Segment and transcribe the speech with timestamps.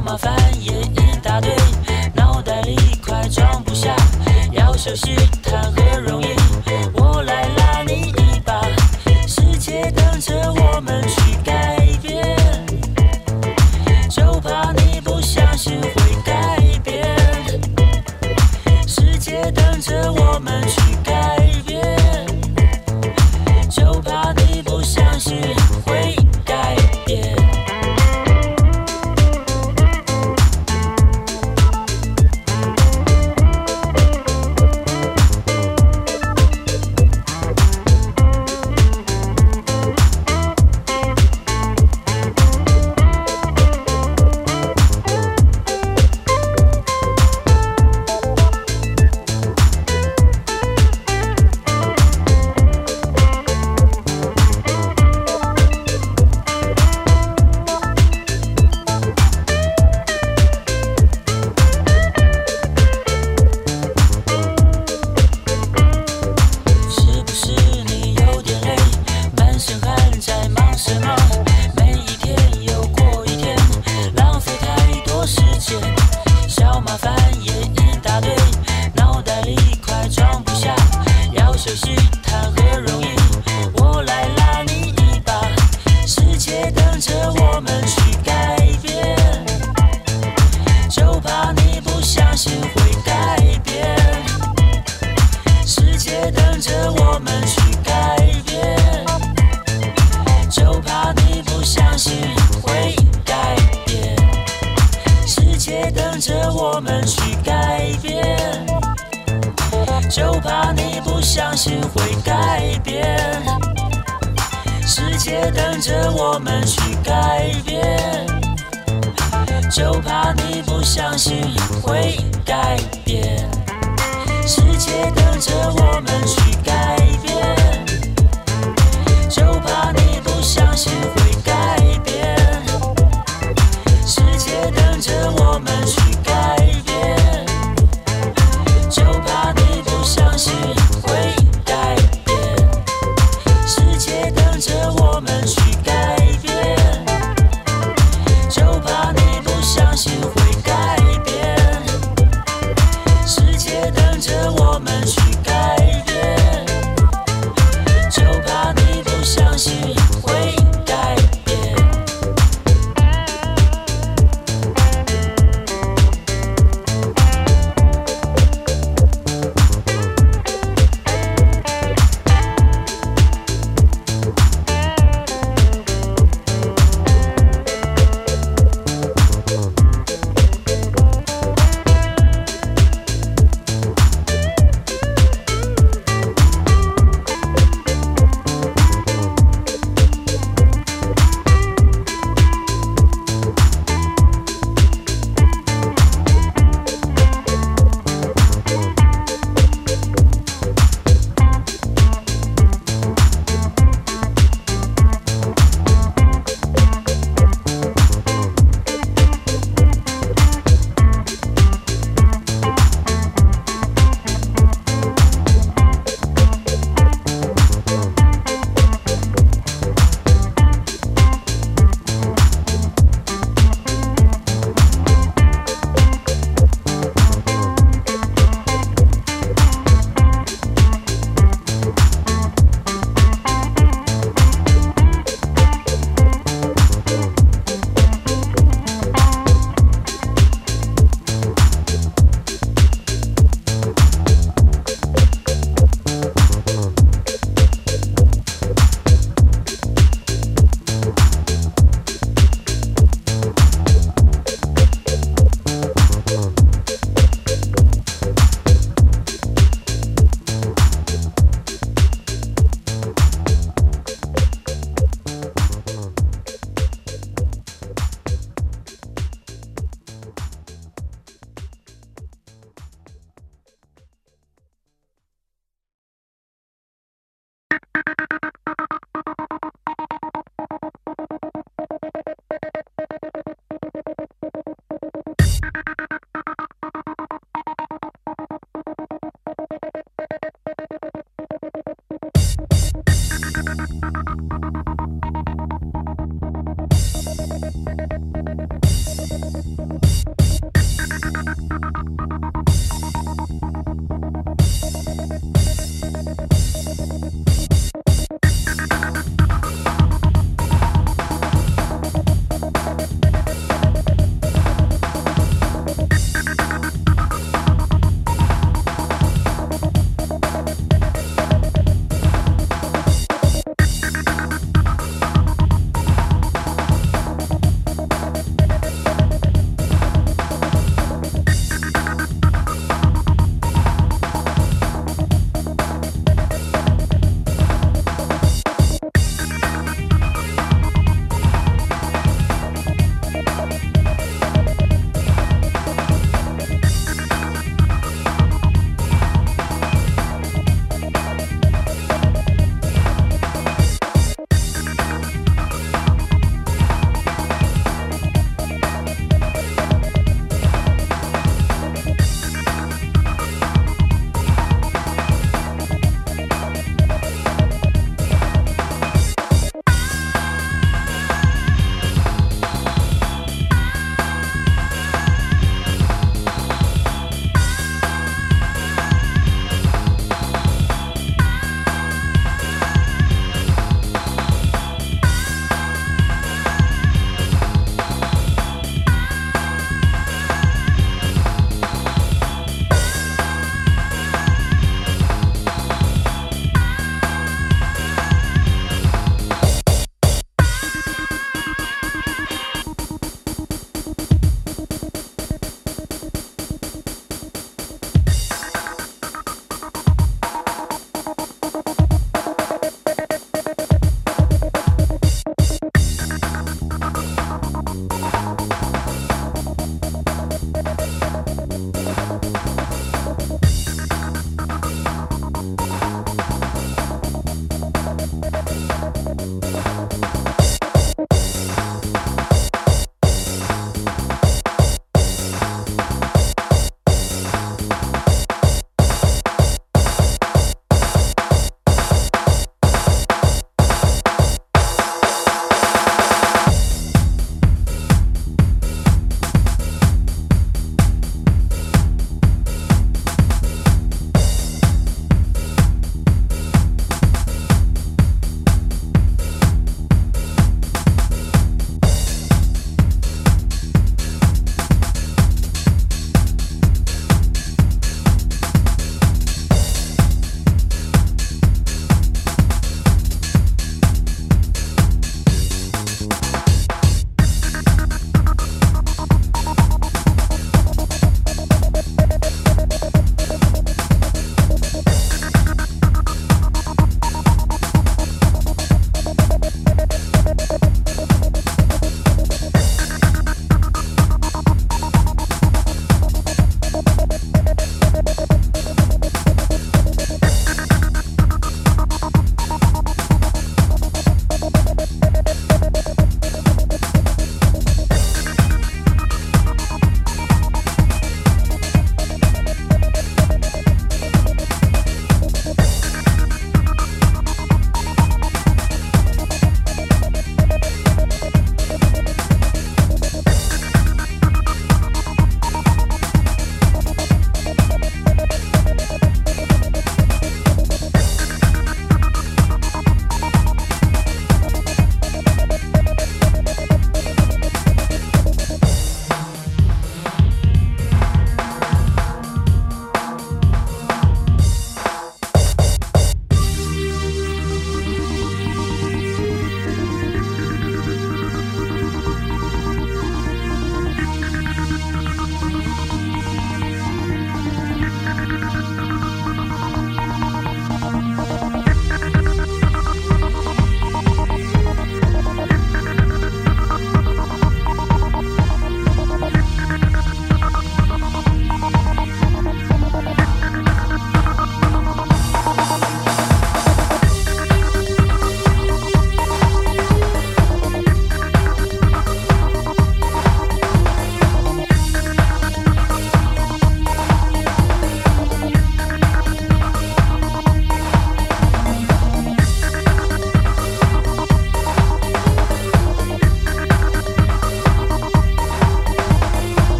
[0.00, 1.50] 麻烦也一大堆
[2.14, 3.94] 脑袋里快装不下
[4.52, 6.35] 要休息谈何容易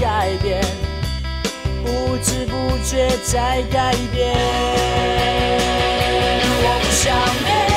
[0.00, 0.58] 改变
[1.84, 4.34] 不知不觉在改变。
[6.62, 7.69] 我不想变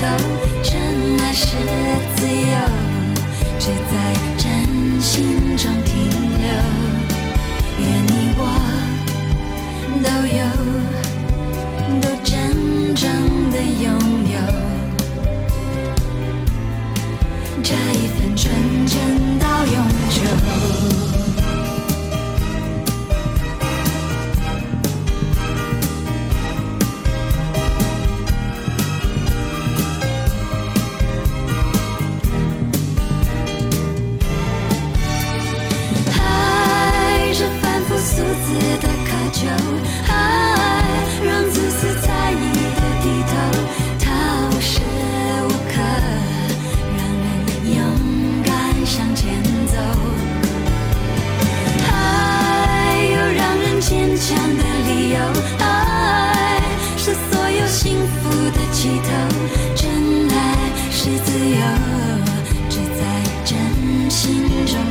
[0.00, 0.80] 真
[1.20, 1.44] 爱是
[2.16, 2.32] 自由，
[3.58, 3.92] 只在
[4.38, 5.94] 真心中停
[6.38, 6.46] 留。
[7.78, 8.40] 愿你我
[10.02, 10.40] 都有，
[12.00, 13.02] 都真正
[13.50, 14.19] 的拥。
[64.60, 64.89] déjà